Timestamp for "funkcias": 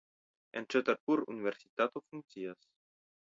2.07-2.65